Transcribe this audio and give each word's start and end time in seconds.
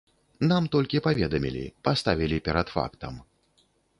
Нам 0.51 0.63
толькі 0.75 1.01
паведамілі, 1.07 1.61
паставілі 1.89 2.37
перад 2.47 2.67
фактам. 2.79 3.13